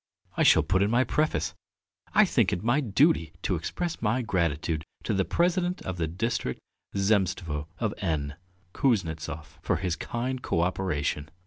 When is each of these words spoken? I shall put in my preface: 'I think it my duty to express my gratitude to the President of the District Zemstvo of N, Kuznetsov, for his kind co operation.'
I 0.35 0.41
shall 0.41 0.63
put 0.63 0.81
in 0.81 0.89
my 0.89 1.03
preface: 1.03 1.53
'I 2.15 2.25
think 2.25 2.51
it 2.51 2.63
my 2.63 2.79
duty 2.79 3.33
to 3.43 3.53
express 3.55 4.01
my 4.01 4.23
gratitude 4.23 4.83
to 5.03 5.13
the 5.13 5.23
President 5.25 5.79
of 5.83 5.97
the 5.97 6.07
District 6.07 6.59
Zemstvo 6.95 7.67
of 7.77 7.93
N, 7.99 8.33
Kuznetsov, 8.73 9.59
for 9.61 9.75
his 9.75 9.95
kind 9.95 10.41
co 10.41 10.61
operation.' 10.61 11.29